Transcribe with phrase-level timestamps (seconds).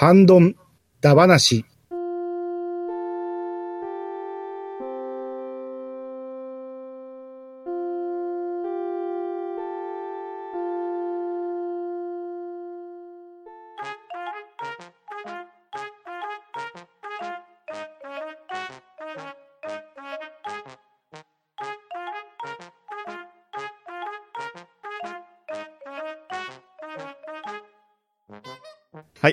[0.00, 0.54] ハンドン、
[1.02, 1.56] ダ話。
[1.56, 1.69] はい、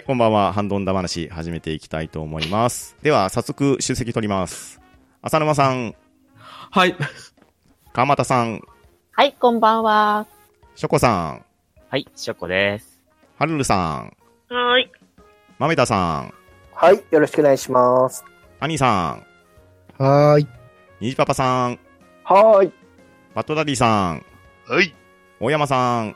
[0.08, 0.54] こんばんは。
[0.54, 2.96] ハンドンダ話始めていきたいと思います。
[3.02, 4.80] では、早速出席取ります。
[5.22, 5.96] 浅沼さん、
[6.72, 6.96] はい。
[7.92, 8.62] 川又さん、
[9.12, 10.26] はい、こんばんは。
[10.76, 11.46] ショコさん、
[11.90, 13.04] はい、ショコです。
[13.38, 14.16] はるるさん、
[14.48, 14.92] はーい。
[15.60, 16.34] まめたさん、
[16.74, 18.24] はい、よろしくお願いします。
[18.62, 19.20] アニさ
[20.00, 20.48] ん、はーい。
[21.02, 21.80] にじパパさん、
[22.24, 22.72] はーい。
[23.36, 24.26] バットダディさん、
[24.70, 24.96] はい。
[25.42, 26.16] 大山さん、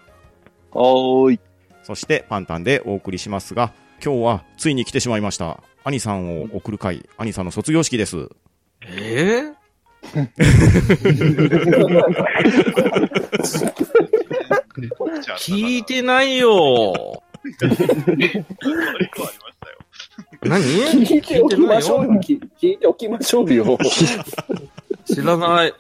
[0.71, 1.40] はーい。
[1.84, 3.73] そしてパンタンでお送りしますが、
[4.04, 5.62] 今日はついに来てしまいました。
[5.84, 8.30] アニさんを送る会、アニさんの卒業式です。
[8.82, 9.54] えー、
[15.38, 17.21] 聞いてないよ。
[20.41, 20.63] 何？
[21.05, 22.13] 聞いておきましょうよ。
[22.21, 23.77] 聞聞いておきましょうよ。
[25.05, 25.74] 知らない。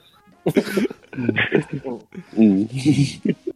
[2.37, 2.69] うん。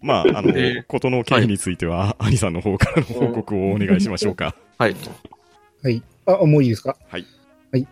[0.05, 4.55] まあ、あのえ、ことの経緯については、アニさんの方からの報告をお願いしましょうか。
[4.77, 4.95] はい。
[5.83, 6.01] はい。
[6.25, 6.95] あ、もういいですか？
[7.09, 7.25] はい。
[7.71, 7.81] はい。
[7.81, 7.87] い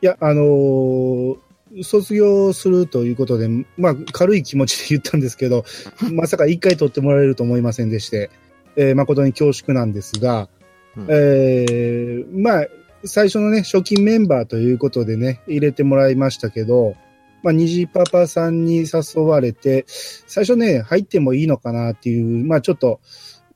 [0.00, 1.36] や、あのー
[1.82, 5.64] 卒業するということで、まあ、軽い気持ちで言ったんですけど、
[6.12, 8.30] まさか一回取ってもらえると思いませんでして、
[8.76, 10.48] えー誠に恐縮なんですが、
[10.96, 12.66] うんえーまあ、
[13.04, 16.94] 最初のね、初期メンバーということでね、入れてもらいましたけど、
[17.42, 23.00] まあ、虹パパさんに誘われて、最初ね、入ってもいいのかなっていう、まあちょっと、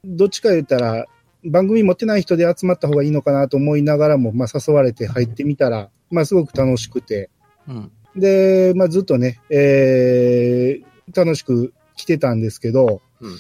[0.05, 1.07] どっちか言ったら、
[1.45, 7.31] 番組持ってない人で集まった方がいいのかなと思いながらも、まあ誘われて入ってみたら、まあすごく楽しくて、
[7.67, 7.93] うん。
[8.17, 13.37] で、まあずっとね、えー、楽しく来てたんですけど、うん。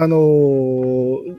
[0.00, 1.36] あのー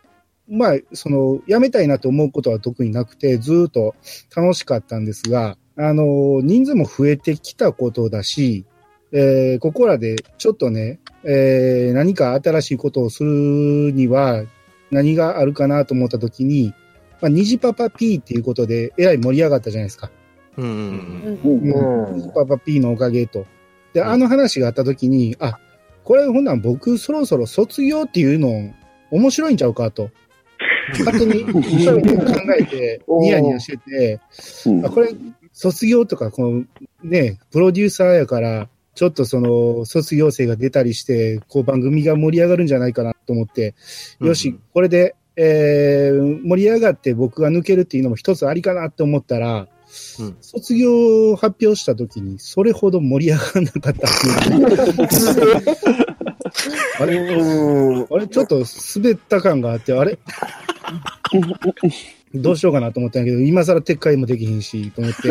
[0.49, 3.95] まあ、その、辞めたいなと思うことは特になくて、ずーっと
[4.35, 8.65] 楽しかったんですが、あのー人数も増えてきたことだし、
[9.11, 14.43] えーここらでちょっとね、えー何か新しいことをするには、
[14.91, 16.73] 何があるかなと思ったときに、
[17.21, 20.09] まあ、虹パパ P っていうことで、えらい盛り上がったじゃないですか。
[20.57, 21.39] うん。
[21.43, 21.61] うん。
[21.61, 23.45] うん虹パパ P のおかげと。
[23.93, 25.59] で、あの話があったときに、あ、
[26.03, 28.73] これほんなん僕そろそろ卒業っていうの
[29.11, 30.09] 面白いんちゃうかと。
[30.99, 34.19] 勝手にそういうふうに考えて、ニヤニヤしてて、
[34.67, 35.09] うんあこれ、
[35.57, 36.65] 卒業とか、この
[37.03, 43.73] ね、プロデューサーやから、ちょっとその、卒業生が出たりして、こう番組が盛り上がるんじゃないかなと思って、
[44.19, 49.67] よし、これで、えー盛り上がって僕が抜けるっていうのも一つありかなって思ったら、
[50.19, 54.67] うん卒業を発表した時に、それほど盛り上がらなかったっていう。
[57.01, 58.07] あれ、うん。
[58.11, 58.63] あれ、ちょっと
[58.95, 60.19] 滑った感があって、あれ？
[62.33, 65.29] どうしようかなと思ったんやけど、今更撤回もできひんし、と思って。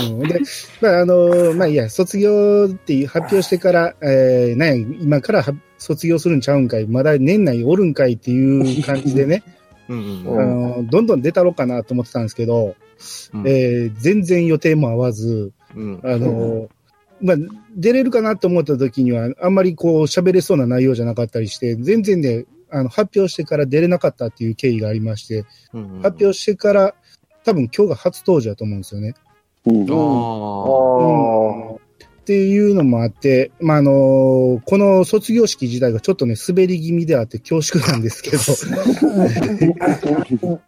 [0.00, 0.40] うん、で、
[0.80, 9.42] まあ、あの、まあ、いいや、卒業っていう発表してから、えー、なんや、今からは卒業するんちゃうんかい、まだ年内おるんかいっていう感じでね、
[9.88, 10.24] うん。
[10.26, 12.76] あの、どんどん出たろうかなと思ってたんですけど、
[13.32, 16.00] うんえー全然予定も合わず、うん。
[16.04, 16.68] あの、
[17.20, 17.36] まあ、
[17.76, 26.00] 出れるかなと思った時には、あんまりこう喋れそうな内容じゃなかったりして、全然ね、あの、発表してから出れなかったっていう経緯がありまして、うん。
[26.02, 26.94] 発表してから、
[27.44, 29.14] 多分今日が初登場だと思うんですよね。
[29.66, 29.86] うん。
[29.90, 31.78] ああ
[32.28, 38.36] っていうのもあって、まあ、あのこの卒業式自体がちょっとね、滑り気味であって恐縮なんですけど、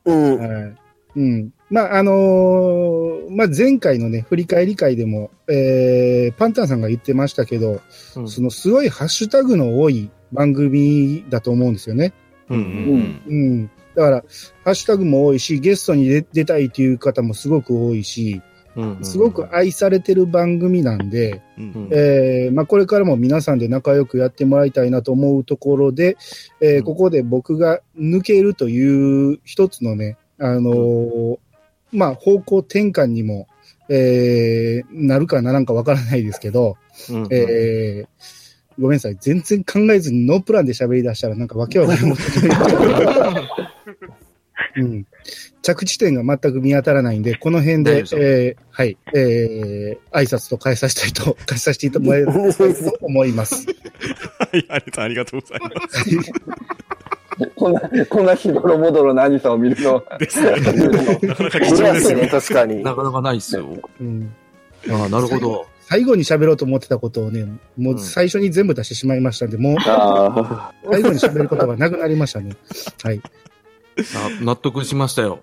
[0.06, 0.38] うん。
[0.38, 0.76] はい。
[1.16, 1.52] うん。
[1.70, 7.80] まあ、あのーまあ、前回のね、振り返り会でも、えー、パンタンさんが言ってましたけど、
[8.16, 12.12] うんそのすごいハッシュタグの多い番組だと思うんですよね。
[12.48, 12.58] うん。
[12.58, 13.22] うん。
[13.26, 13.70] うん。
[13.94, 14.16] だから、
[14.64, 18.42] ハッシュタグも多いし、ゲストに出出たいという方もすごく多いし、
[18.76, 18.98] うん。
[19.02, 26.16] すごく愛されてる番組なんで、うんえーまあ、これからも皆さんで仲良くやってもらいたいなと思うところで、
[26.60, 31.38] えーうんここで僕が抜けるという一つのね、あのー
[31.92, 33.46] まあ、方向転換にも、
[33.88, 36.76] えーなるかならんかわからないですけど、
[37.10, 37.28] うん。
[37.30, 38.40] えー
[38.78, 39.16] ごめんなさい。
[39.20, 42.50] 全然考えずにノープランで喋り出したらなんかわけわかりません。
[44.76, 45.06] うん。
[45.62, 52.32] 着地点が全く見当たらないんで、この辺でえーはい、えー、挨拶と返させたいと、 返させてもらえると
[53.02, 53.66] 思います。
[54.38, 56.06] はい、ありがとうございます。
[57.56, 59.94] こんな、こんなしどろもどろな兄さんを見るの？
[59.96, 60.18] は。
[60.18, 60.50] ですね。
[60.50, 62.28] なかなか貴重ですよね。
[62.28, 62.82] 確かに。
[62.82, 63.66] なかなかないっすよ。
[64.00, 64.34] うん。
[64.90, 65.66] ああ、なるほど。
[65.80, 67.46] 最後に喋ろうと思ってたことをね、
[67.76, 72.54] もう最初に全部出してしまいましたんで、もうあ最後に喋ることがなくなりましたね。
[73.02, 73.20] はい。
[73.98, 75.40] あ納得しましたよ。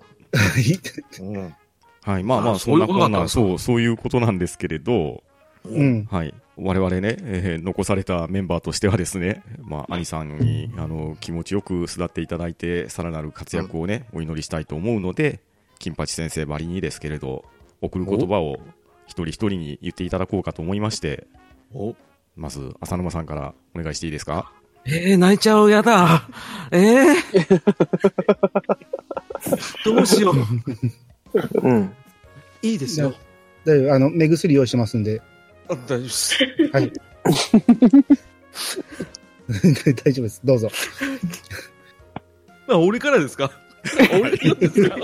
[1.20, 1.54] うん
[2.02, 2.24] はい。
[2.24, 3.40] まあまあ、あそんなことだったんですか？
[3.42, 5.22] そう、そういうことなんですけれど、
[5.64, 6.08] うん。
[6.10, 6.34] はい。
[6.56, 15.40] 我々ね、えー残されたメンバーとしてはですね、まあ、兄さんに、あの、気持ちよく育っていただいて、さらなる活躍をね、お祈りしたいと思うので、
[15.78, 17.44] 金八先生ばりにですけれど、
[17.80, 18.58] 送る言葉を
[19.06, 21.26] 一人一人に言っていただこうかと思いまして、
[21.72, 21.94] お
[22.36, 24.50] まず、浅沼さんからお願いしていいですか？
[24.84, 26.28] えー、泣いちゃう、やだ。
[26.72, 27.62] えー、
[29.84, 31.68] どうしよう。
[31.68, 31.92] うん。
[32.62, 33.14] いいですよ。
[33.64, 35.24] で、あの、目薬用意してますんで、あ
[35.68, 36.38] 大丈夫です。
[36.72, 36.92] はい。
[40.04, 40.40] 大丈夫です。
[40.44, 40.68] どうぞ。
[42.68, 43.50] あ、俺からですか？
[44.12, 44.96] 俺からですか？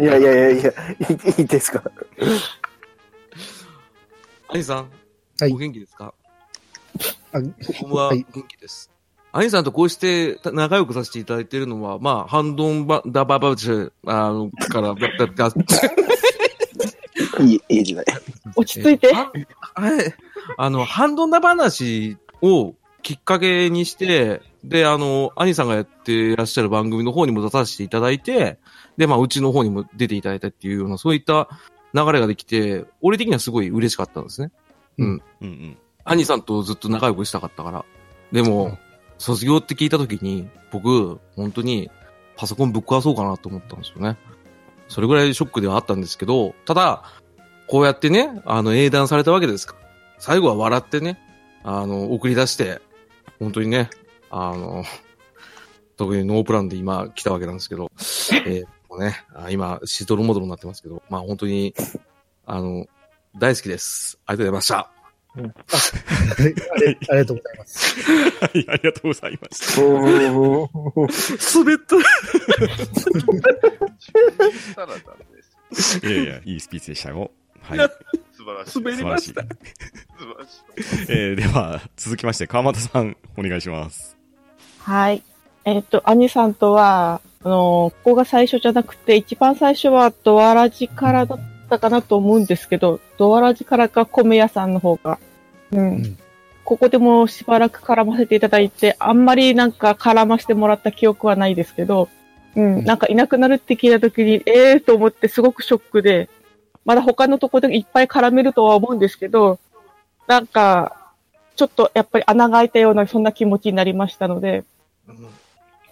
[0.00, 0.72] いやいやいやいや、
[1.38, 1.82] いいですか？
[4.50, 4.90] 兄さん、
[5.40, 6.12] はいお元気ですか？
[7.32, 7.38] あ
[7.80, 8.90] 僕ははい元気です。
[9.34, 15.50] 兄さんとこうして仲良くさせていただいているのは、まあ、ハンドンバ、ダババチュ、あの、から、だ、だ、だ、
[17.42, 18.04] いい、いい時代。
[18.56, 19.12] 落ち着いて。
[19.14, 20.14] あはい。
[20.56, 28.58] あの、ハンドンダ話をきっかけにして、で、あの、兄さんがやっていらっしゃる番組の方にも出させていただいて、
[28.96, 31.48] で、まあ、うちの方にも出ていただいたっていうような、そういった
[31.94, 34.50] 流れができて、俺的にはすごい嬉しかったんですね。
[34.98, 35.78] うんうん。
[36.04, 37.84] 兄さんとずっと仲良くしたかったから。
[38.32, 38.78] でも、うん
[39.22, 41.92] 卒業って聞いたときに、僕、本当に
[42.36, 44.18] パソコンぶっ壊そうかなと思ったんですよね。
[44.88, 47.04] それぐらいショックではあったんですけど、ただ、
[47.66, 49.82] こうやってね、あの、英断されたわけですから。
[50.18, 51.18] 最後は笑ってね、
[51.64, 52.80] あの、送り出して、
[53.38, 53.90] 本当にね、
[54.30, 54.84] あの、
[55.96, 57.90] 特にノープランで今来たわけなんですけど、
[58.46, 61.74] えーもうね、あ今、シドロモドロになってますけど、まあ本当に、
[62.44, 62.86] あの、
[63.38, 64.18] 大好きです。
[64.26, 64.74] ありがとうございました。
[64.74, 64.92] はい
[65.40, 68.02] あり ありがとうございます。
[68.02, 69.82] はい、ありがとうございました。
[69.82, 71.96] おー滑った。
[76.06, 77.30] いやいや、いいスピーチでしたよ。
[77.62, 77.78] は い。
[78.32, 78.78] 素晴らしい。
[78.78, 79.34] 滑り素晴らしいまし。
[79.34, 79.42] た。
[79.42, 79.48] 素
[80.18, 81.12] 晴らしい。
[81.12, 84.16] えー、では、続きまして、川又さん、お願いします。
[84.78, 85.22] はい。
[85.64, 95.18] えっ、と、兄さんとは、あの、ここが最初じゃなくて、一番最初はドアラジからだったかなと思うんですけど、ドアラジからか米屋さんの方が。
[95.72, 96.02] うん。
[96.02, 96.18] ん
[96.64, 102.08] ここでもしばらく絡ませていただいて、あんまりなんか絡ませてもらった記憶はないですけど、
[102.54, 106.28] うん、なんかいなくなるって聞いたときに、ええーと思ってすごくショックで、
[106.84, 109.58] まだ他のところでいっぱい絡めるとは思うんですけど、
[110.26, 111.12] なんか、
[111.56, 114.64] ちょっとやっぱり穴が開いたような、そんな気持ちになりましたので、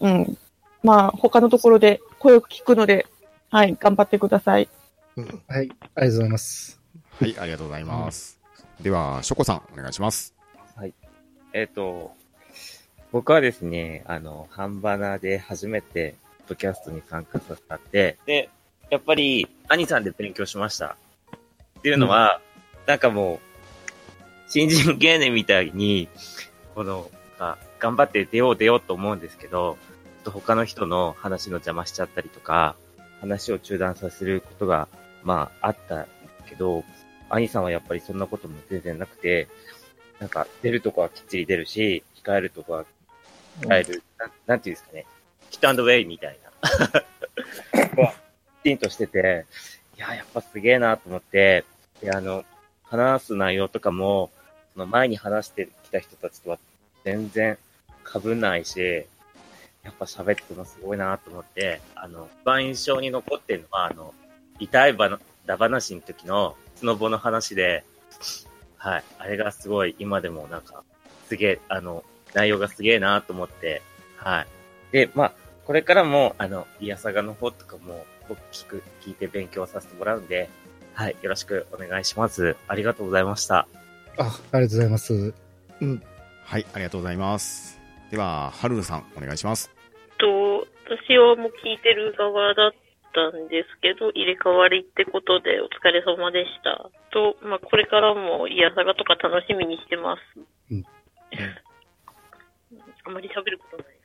[0.01, 0.39] うん。
[0.83, 3.07] まあ、他のところで声を聞くので、
[3.51, 4.69] はい、頑張ってください。
[5.49, 5.71] はい。
[5.95, 6.81] ありがとうございます。
[7.19, 8.41] はい、ありがとうございます。
[8.81, 10.35] では、ショコさん、お願いします。
[11.53, 12.13] えっ、と、
[13.13, 18.51] 僕はですね、あの、ハンバナで初めて、ポッドキャストに参加させてもらって、で、
[18.91, 20.97] やっぱり、兄さんで勉強しました。
[21.79, 22.41] っていうのは、
[22.87, 23.41] なんかもう、
[24.51, 26.09] 新人芸人みたいに、
[26.75, 32.75] この、あ頑張って出よう出ようと思うんですけど、ちょっと他の人の話の邪魔しちゃったりとか、
[33.21, 34.89] 話を中断させることが、
[35.23, 36.09] まあ、あったんで
[36.45, 36.85] すけど、
[37.31, 39.49] 兄さんはやっぱりそんなことも全然なくて、
[40.19, 42.85] なんか出るとこはきっちり出るし、控えるとこは
[43.61, 45.07] 控える、なんなんていうんですかね、
[45.51, 47.05] キットウェイみたいな。
[48.71, 49.47] はきちんとしてて、
[49.97, 51.65] いや、やっぱすげえなと思って、
[52.01, 52.45] で、あの、
[52.85, 54.31] 話す内容とかも、
[54.75, 56.59] その前に話してきた人たちとは
[57.05, 57.59] 全然
[58.11, 59.07] 被んないし、
[59.83, 64.15] やっぱ喋ってるのすごいなと思って、あの、一番印象に残ってるのは、あの、
[64.59, 67.85] 痛いばな、だ話の時の、スノボの話で、
[68.77, 69.05] はい。
[69.19, 70.83] あれがすごい、今でもなんか、
[71.29, 73.83] すげえ、あの、内容がすげえなと思って、
[74.17, 74.47] はい。
[74.93, 75.33] で、まあ、
[75.67, 80.49] これからも、あの、イヤサガの方とかも、僕聞く、聞いて勉強させてもらうんで、
[80.95, 81.17] はい。
[81.21, 82.57] よろしくお願いします。
[82.69, 83.67] ありがとうございました。
[84.17, 85.35] あ、ありがとうございます。
[86.45, 87.81] はい、ありがとうございます。
[88.13, 89.69] では、はるるさん、お願いします。
[90.19, 92.71] と、私はもう聞いてる側だっ
[93.13, 96.89] たんですけど、入れ替わりってことでお疲れ様でした。
[97.11, 100.21] と、まあ、これからもイヤサガとか楽しみにしてます。
[100.71, 100.85] うん
[103.05, 104.01] あんまり喋ることない。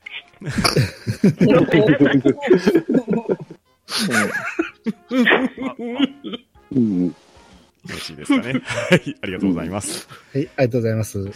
[6.72, 7.08] うん。
[7.08, 7.14] よ
[7.88, 8.54] ろしいですかね。
[8.54, 10.08] はい、ありがとうございます。
[10.34, 11.32] はい、ありがとうございます。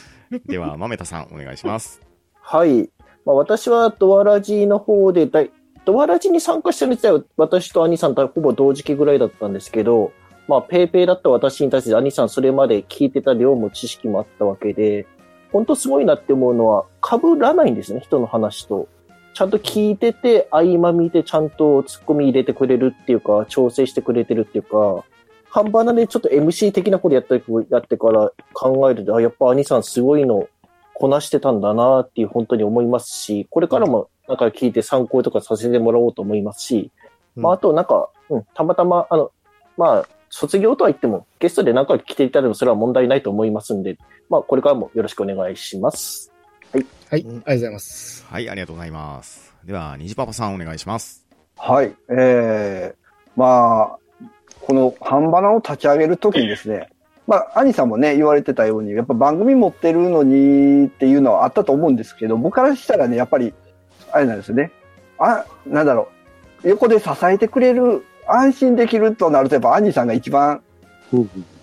[0.45, 2.01] では、まめたさん、お願いします。
[2.41, 2.89] はい。
[3.25, 5.51] まあ、私はドアラジの方でだい、
[5.85, 8.15] ドアラジに参加してる時代は私と兄さん。
[8.15, 9.53] とほぼ同時期ぐらいだったん。
[9.53, 10.11] ですけど、
[10.47, 12.29] まあ、ペイペイだった私に対して兄さん。
[12.29, 15.05] それまで聞いてた量も知識もあったわけで、
[15.51, 17.75] 本当すごいなって思うのは、被らないん。
[17.75, 18.87] ですね、人の話と。
[19.33, 25.05] ちゃんと聞いてて、合間見てちゃんと突っ込み入れてくれるっていうか、調整してくれてるっていうか、
[25.49, 30.47] ハンバナでちょっと MC 的なことやってやってから考えると、あ、やっぱ兄さんすごいの
[30.93, 36.91] こなしてたんだなっていう本当に思いますし、これからもなんか聞いて参考とかさせてもらおうと思いますし、
[37.35, 39.31] まああとなんか、うん、たまたま、あの、
[39.77, 43.97] まあ、卒業とは言っても、ゲストで何回来ていただいてもそれは問題ないと思いますんで、
[44.29, 46.31] まあこれからもよろしくお願いします。
[46.71, 46.85] はい。
[47.09, 48.25] はい、ありがとうございます。
[48.29, 49.55] はい、ありがとうございます。
[49.63, 51.25] では、虹パパさんお願いします。
[51.57, 51.95] はい。
[52.09, 54.25] えー、まあ、
[54.61, 56.89] この半ばなを立ち上げるときにですね、
[57.25, 63.53] まあ、兄さんもね、言われてたように、やっぱ番組持ってるのにっていうのはあったと思うんですけど、僕からしたらね、やっぱり、
[64.11, 64.71] あれなんですよね。
[65.17, 66.09] あ、なんだろ
[66.63, 66.69] う。
[66.69, 70.61] 横で支えてくれる、安心できるとなると、やっぱ兄さんが一番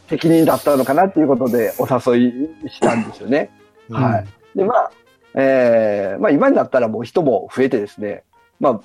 [0.08, 3.50] 責任だったのかなっていうことでお誘いしたんですよね。
[3.90, 4.26] はい。
[4.56, 4.90] で、まあ、
[5.34, 8.24] えーまあ今になったらもう人も増えてですね、
[8.58, 8.80] ま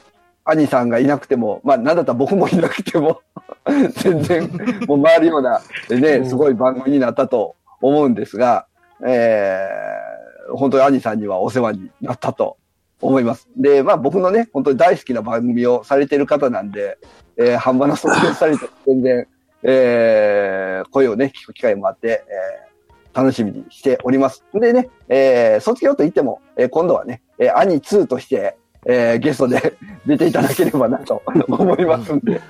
[0.46, 3.22] あ、兄さんがいなくても、まあなんだったら僕もいなくても、
[4.04, 4.52] 全然
[4.88, 8.68] もう回るような、でね、すごい番組になったと思うんですが、
[9.04, 10.12] えー
[10.54, 12.58] 本当に兄さんにはお世話になったと
[13.00, 13.48] 思います。
[13.56, 16.98] で、まあ僕のね、本当に大好きな番組をされてる方なんで、
[17.38, 19.28] えー、半端な卒業されて全然、
[19.64, 22.71] えー声をね、聞く機会もあって、えー
[23.14, 24.44] 楽しみにしております。
[24.54, 32.42] でね、えー卒業と言っても、えー今度はね、えー兄2として、えーゲストで 出ていただければなと 思いますんで、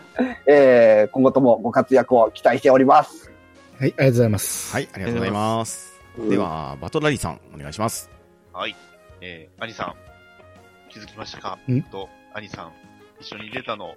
[0.45, 3.31] えー今後ともご活躍を期待しております。
[3.79, 4.73] はい、ありがとうございます。
[4.73, 5.99] はい、ありがとうございます。
[6.29, 8.09] では、バトラリーさんお願いします。
[8.53, 8.75] はい。
[9.21, 9.95] えー、兄さん、
[10.91, 11.57] 気づきましたか？
[11.67, 11.81] ん？
[11.83, 12.71] と、兄さん、
[13.19, 13.95] 一緒に出たの、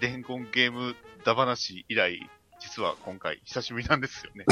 [0.00, 2.28] 伝言ゲームだ話以来、
[2.60, 4.44] 実は今回、久しぶりなんですよね。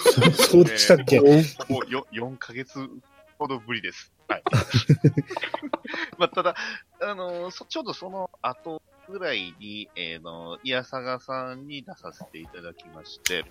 [0.00, 2.88] そ そうでしたっけ、えーもうよ4ヶ月
[3.38, 4.12] ほどぶりです。
[4.28, 4.42] はい。
[6.18, 6.54] まあ、ただ、
[7.00, 13.44] あのーそちょうどその後ぐらいに、えーの、イヤサガさんに出させていただきまして、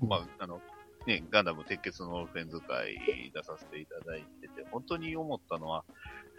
[0.00, 0.60] まあ、あの、
[1.06, 5.84] ね、ガンダム鉄血のフェンズ会出させていただいてて、本当に思ったのは、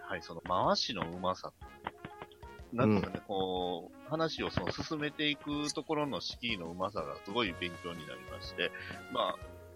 [0.08, 1.52] はい、その回しのうまさ。
[2.74, 8.72] なんかね、こう、話をその進めていくところの敷居のうまさがすごい勉強になりまして、
[9.14, 9.32] まあ、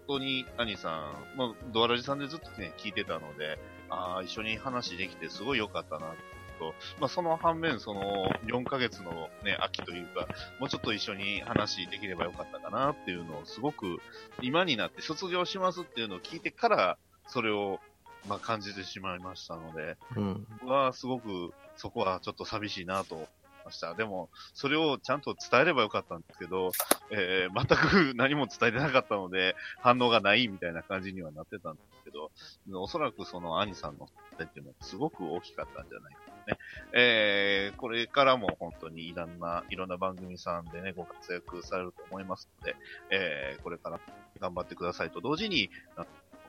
[0.07, 6.13] 本当に兄さん、まあ、ドアラジさんでずっとね、聞いてたので、ああ、一緒に話できてすごい良かったな、
[6.57, 10.27] と、まあ、その反面、その、4ヶ月のね、秋というか、
[10.59, 13.97] もうちょっと一緒に話できればよかったかなっていうのをすごく、
[14.41, 17.79] 今になって卒業しますっていうのを聞いてから、それを、
[18.27, 20.47] まあ、感じてしまいましたので、うん。
[20.61, 23.27] 僕はすごく、そこはちょっと寂しいなと思い
[23.65, 23.93] ました。
[23.93, 26.71] でも、それをちゃんと伝えればよかったんですけど、
[27.11, 32.31] えー、全く何も伝えてなかったので、反応がないみたいな感じにはなってたんですけど、
[32.79, 36.59] おそらくその兄さんの存在っていうのはすごく大きかったんじゃないかなね。
[36.93, 42.75] えー、これからも本当にいろんな、いろんな番組さんでね、ご活躍されると思いますので、
[43.11, 43.99] えー、これから
[44.39, 45.69] 頑張ってくださいと同時に、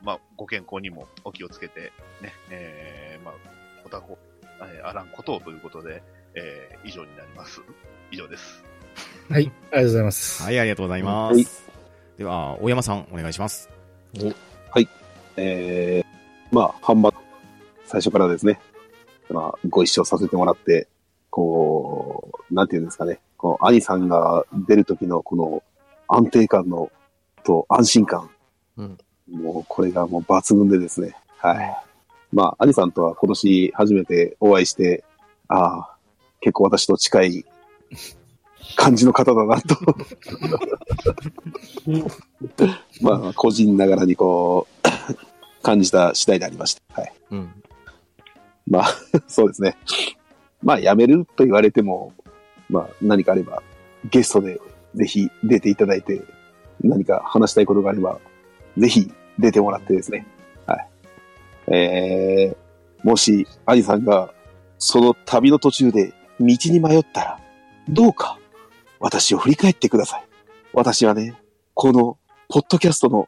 [0.01, 3.33] まあ、ご健康にもお気をつけて、ね、えー、まあ、
[3.85, 4.17] おたこ、
[4.61, 6.01] えーあらんことをということで、
[6.35, 7.61] えー、以上になります。
[8.11, 8.63] 以上です。
[9.29, 10.43] はい、ありがとうございます。
[10.43, 11.35] はい、ありがとうございます。
[11.35, 11.69] はい
[12.19, 13.69] では、大山さんお願いします。
[15.37, 16.05] えー、
[16.53, 17.13] まあ、半ば、
[17.85, 18.59] 最初からですね、
[19.29, 20.89] まあ、ご一緒させてもらって、
[21.29, 25.63] こう、なんていうんですかね、こう、兄さんが出る時のこの
[26.09, 26.91] 安定感の、
[27.45, 28.29] と安心感。
[28.75, 28.97] うん
[29.31, 31.77] もう、これがもう抜群でですね、はい。
[32.31, 35.03] まあ、兄さんとは今年初めてお会いして、
[35.47, 35.95] ああ、
[36.41, 37.45] 結構私と近い
[38.75, 39.75] 感じの方だなと。
[43.01, 47.01] まあ、個人ながらにこう、感じた次第でありました。
[47.01, 47.13] はい。
[47.31, 47.49] うん。
[48.67, 48.95] まあ、
[49.27, 49.75] そうですね。
[50.61, 52.13] まあ、辞めると言われても、
[52.69, 53.63] まあ、何かあれば、
[54.09, 54.61] ゲストで
[54.95, 56.21] ぜひ出ていただいて、
[56.81, 58.19] 何か話したいことがあれば、
[58.77, 60.25] ぜひ出てもらってですね。
[61.71, 64.33] えー、もし、兄さんが、
[64.77, 67.39] その旅の途中で道に迷ったら、
[67.87, 68.39] どうか、
[68.99, 70.27] 私を振り返ってください。
[70.73, 71.35] 私はね、
[71.73, 73.27] この、ポッドキャストの、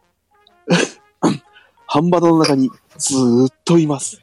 [1.85, 4.21] 半端の中にずーっといます。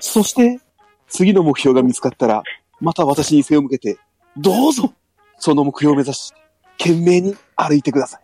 [0.00, 0.60] そして、
[1.08, 2.42] 次の目標が見つかったら、
[2.80, 3.98] また私に背を向けて、
[4.36, 4.92] どうぞ
[5.38, 6.32] その目標を目指し、
[6.78, 8.22] 懸命に歩いてください。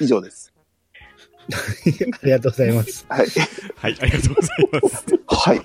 [0.00, 0.52] 以上です。
[1.52, 3.04] ありがとうございます。
[3.08, 3.26] はい。
[3.76, 5.04] はい、ありがとうございます。
[5.26, 5.60] はい。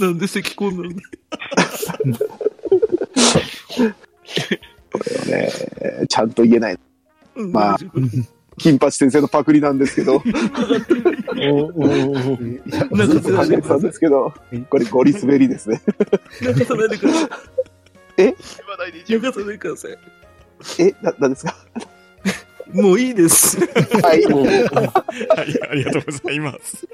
[0.00, 1.02] なんで咳込んだんだ
[4.92, 6.78] これはね、ちゃんと言えない。
[7.34, 7.78] まあ
[8.56, 10.22] 金八先生のパクリなんですけど、
[11.50, 11.74] おおお
[12.92, 14.32] なんかんですけど、
[14.70, 15.82] これゴリ滑りですね。
[16.40, 17.28] 流さないでくださ
[18.16, 18.26] 言
[18.68, 19.04] わないでい。
[19.08, 19.98] 流さないでください。
[20.78, 21.56] え、な、なんですか？
[22.72, 23.58] もういいです。
[23.60, 24.22] はい。
[24.32, 26.86] はい、ありがとうございます。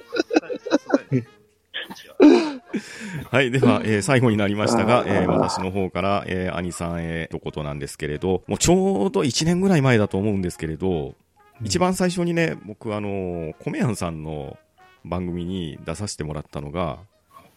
[3.31, 3.51] はい。
[3.51, 11.15] では、えー最後になりましたが、えー私の方から、えー兄さんへ一言なんですけれど、もうちょうど1年ぐらい前だと思うんですけれど、
[11.63, 14.57] 一番最初にね、僕、あの、コメヤンさんの
[15.05, 16.99] 番組に出させてもらったのが、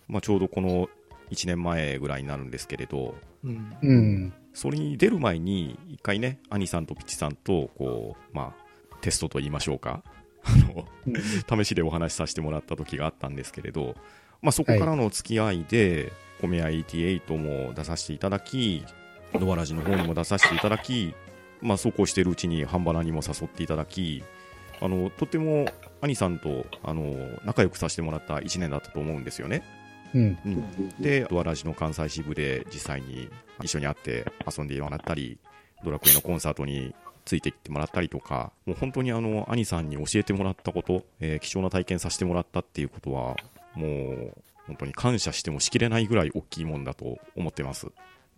[0.08, 0.90] まあ、ちょうどこの
[1.34, 4.34] 1年前ぐらいになるんですけれど、うんうん。
[4.54, 10.04] それに出る前に、一回ね、兄さんとピチさんと、こう、まあ、テストと言いましょうか。
[10.44, 13.96] あの、試しでお話しさせてもらった時があったんですけれど、
[14.42, 16.12] まあ、そこからの付き合いで、
[16.42, 18.84] 米屋88も出させていただき、
[19.40, 21.14] ドアラジの方にも出させていただき、
[21.62, 24.24] まあ、そうこうしているうちに、ハンバナにも誘っていただき、
[24.82, 25.66] あの、とても、
[26.02, 29.64] 兄さんと、あの、仲良くさせてもらった1年だったと思うんですよね。
[30.14, 30.38] うん。
[30.46, 33.30] うん、で、ドアラジの関西支部で実際に
[33.62, 34.26] 一緒に会って
[34.58, 35.38] 遊んでもらったり、
[35.84, 43.36] ドラクエのコンサートについてきてもらったりとか、もう本当にあの、兄さんに教えてもらったこと、えー貴重な体験させてもらったっていうことは、
[43.76, 47.88] もう、本当に感謝してもしきれないぐらい大きいもんだと思ってます。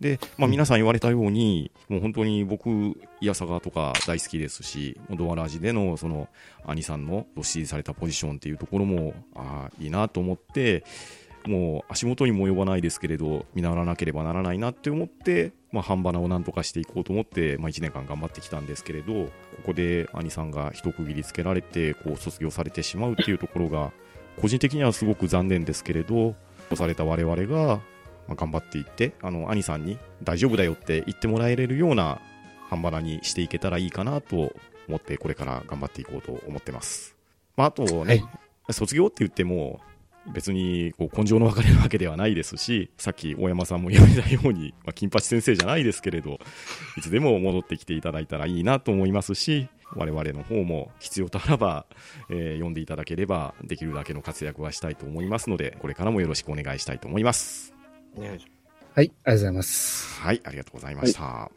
[0.00, 2.68] で、まあ皆さん言われたように、もう本当に僕、
[3.20, 6.28] イヤサガとか大好きですし、ドアラジでのその、
[6.66, 10.84] 兄さんの指示されたポジションっていうところも、ああ、いいなと思って、
[11.46, 19.30] もう足元にも及ばないですけれど、見習わなければならないなって思って、まあ、半ばなをなんとかしていこうと思って、まあ、1年間頑張ってきたんですけれど、こ
[19.66, 23.92] こで兄さんが一区切りつけられて、こう、卒業されてしまうっていうところが、
[24.40, 26.34] 個人的にはすごく残念ですけれど、
[26.70, 27.80] 押された我々が、
[28.26, 32.20] まあ、頑張っていって、あの、兄さんに大丈夫だよって言ってもらえれるような
[32.68, 34.52] 半ばなにしていけたらいいかなと
[34.88, 37.16] 思って、これから頑張っていこうと思ってます。
[37.56, 38.24] まあ、あとね、
[38.70, 39.80] 卒業って言っても、
[40.32, 46.38] 別にこう根性の別れるわけではないですし、さっき大山さんも言われたように、まあ、金八先生じゃないですけれど、
[46.96, 51.86] いつでも戻ってきていただいたらいいなと思いますし、我々の方も必要とあらば、
[52.30, 57.72] えー読んでいただければ、できるだけの活躍はしたいと思いますので、これからもよろしくお願いしたいと思います。
[58.94, 60.20] はい、ありがとうございます。
[60.20, 61.50] はい、ありがとうございました。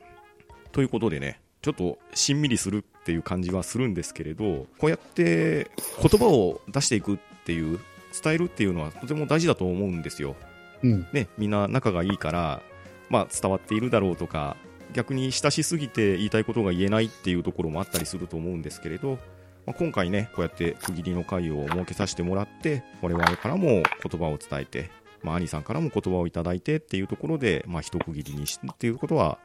[0.71, 7.79] ということでね、ちょっとしんみりするっていう感じはするんですけれど、こうやって言葉を出していくっていう、
[8.22, 10.36] 伝えるっていうのはとても大事だと思うんですよ。
[10.84, 11.08] うん。
[11.12, 12.62] ね、みんな仲がいいから、
[13.10, 14.58] まあ、伝わっているだろうとか、
[14.93, 19.19] 逆に親しすぎて言いたいことが言えないっていうところもあったりすると思うんですけれど、
[19.65, 23.84] まあ、今回ね、こうやって区切りの会を設けさせてもらって、我々からも言
[24.19, 24.89] 葉を伝えて、
[25.22, 29.38] まあ、兄さんからも言葉をいただいてっていうところで、まあ、一区切りにしてっていうことは、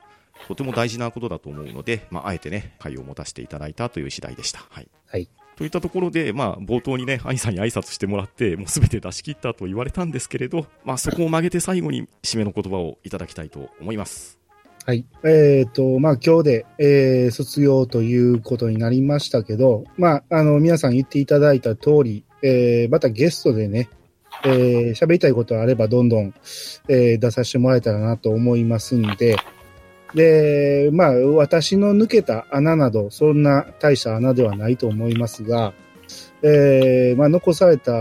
[0.49, 4.65] とても大事なことだと思うので、まあ、あえてね、会を持たせていただいたという次第でした。
[4.71, 4.89] はい。
[5.07, 5.29] はい。
[5.57, 14.45] といったところで、まあ、冒頭にね、兄さんに挨拶してもらって、もうすべて出し切ったと言われたんですけれど、まあ、そこを曲げて最後に締めの言葉をいただきたいと思います。
[14.87, 15.07] はい。
[15.25, 23.89] えっ、と、まあ、今日で、えー卒業ということになりましたけど、まあ、あの、皆さん言っていただいた通り、えーまたゲストでね、
[24.45, 26.35] えー喋りたいことあればどんどん、
[26.89, 29.37] えー出させてもらえたらなと思いますんで、
[30.15, 35.73] で、まあ、私の抜けた穴など、そんな大した穴ではないと思いますが、
[36.43, 37.93] えーまあ、残された、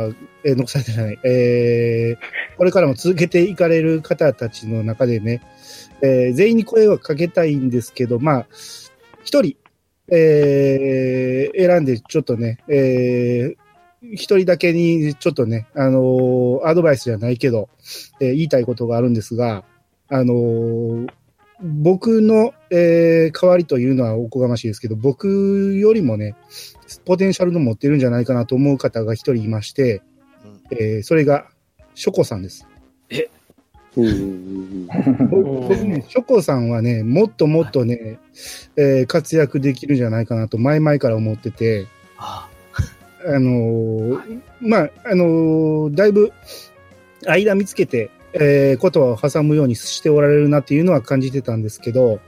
[0.43, 5.41] えー残されてない、えーこれからも続けていかれる方たちの中でね、
[6.01, 8.47] えー全員に声をかけたいんですけど、まあ、
[9.23, 9.55] 一人、
[10.09, 13.63] えー選んでちょっとね、えー
[14.11, 17.69] 一人だけにちょっとね、あのーアドバイスじゃないけど、
[18.19, 19.63] えー言いたいことがあるんですが、
[20.09, 21.07] あのー
[21.63, 26.35] 僕の、えー代わりというのはおこがましいですけど、僕よりもね、
[27.05, 30.01] ポテンシャルの持ってるんじゃないかなと思う方が一人いまして、
[30.71, 31.47] えーそれが、
[31.95, 32.67] ショコさんです。
[33.95, 34.87] うん。
[35.29, 38.19] 僕ね、ショコさんはね、もっともっとね、
[38.75, 42.49] えー活躍できるんじゃないかなと前々から思ってて、あ。
[43.25, 46.33] あのーまあ、あのーだいぶ
[47.25, 52.19] 間見つけて、えー言葉を挟むようにしておられるなっていうのは感じてたんですけど、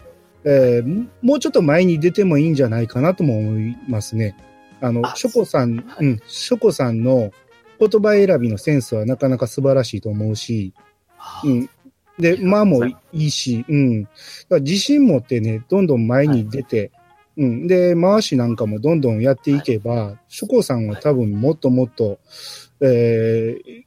[0.43, 4.35] えーもうちょっと前に出てもいいんじゃないかなとも思いますね。
[4.81, 7.31] あの、ショコさん、うん、ショコさんの
[7.79, 10.73] 言葉選びのセンスはなかなか素晴らしいと思うし、
[11.43, 11.69] うん。
[12.19, 14.03] で、間もいいし、うん。
[14.03, 14.13] だか
[14.51, 16.91] ら自信持ってね、どんどん前に出て、
[17.37, 17.67] うん。
[17.67, 22.19] で、回しなんかもどんどんやっていけば、ショコさんは多分もっともっと、
[22.81, 23.84] えー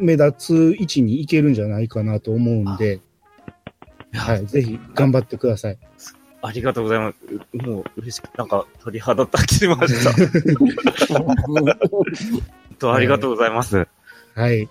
[0.00, 3.00] 目立つ位置に行けるんじゃないかなと思うんで、
[4.12, 5.78] はい、ぜひ頑張ってください。
[6.42, 7.66] ありがとうございます。
[7.66, 10.12] もう嬉しく、なんか鳥肌立ちました。
[11.14, 11.36] 本
[12.78, 13.86] 当ありがとうございます。
[14.34, 14.68] はい。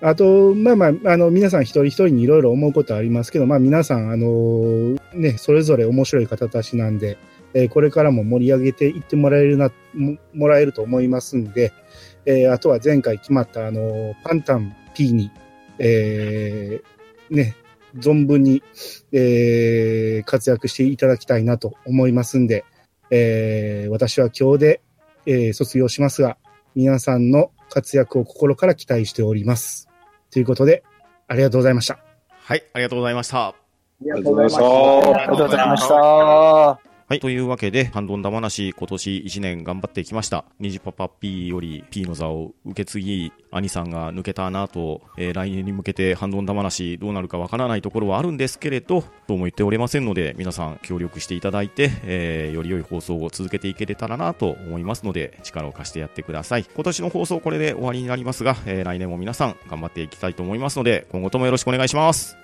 [0.00, 7.18] あと、まあまあ、あの、皆さん一人一人にいろいろ思うことありますけど、まあ皆さん、あのね、それぞれ面白い方たちなんで、
[7.54, 11.72] えーこれからも盛り上げていってもらえるな、ももらえると思いますんで、
[12.26, 15.30] えーあとは前回決まった、あのパンタン P に、
[15.78, 17.54] えーね、
[17.96, 18.62] 存分に、
[19.12, 22.64] えー活躍していただきたいなと思いますんで、
[23.10, 24.80] えー私は今日で、
[25.26, 26.36] えー卒業しますが、
[26.74, 29.88] 皆さんの活躍を心から期待しております。
[30.30, 30.82] ということで、
[31.28, 31.98] ありがとうございました。
[32.28, 33.46] はい、ありがとうございました。
[33.48, 33.54] あ
[34.02, 34.60] りがとうございました。
[34.62, 36.85] ありがとうございました。
[37.08, 37.20] はい。
[37.20, 40.44] というわけで、ハンドンダ話、今年1年頑張ってきました。
[40.58, 56.64] ニジパパ P より P の座を受け継ぎ、兄さんが抜けたなと、えー来年に向けてハンドンダ話どうなるかわからないところはあるんですけれど、どうも言っておりませんので、皆さん協力していただいて、えーより良い放送を続けていけれたらなと思いますので、力を貸してやってください。
[56.74, 62.36] 今年の放送これで終わりになりますが、えー来年も皆さん頑張っていきたいと思いますので、今後ともよろしくお願いします。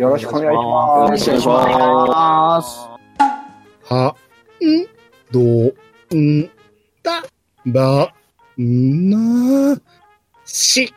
[0.00, 1.28] よろしくお願いします。
[1.28, 2.60] よろしくお願いしま
[2.96, 2.99] す。
[3.90, 4.14] は、
[4.64, 4.86] ん、
[5.32, 5.74] ど、
[6.16, 6.48] ん、
[7.02, 7.24] た、
[7.66, 8.14] ば、
[8.56, 9.76] んな、
[10.44, 10.94] し。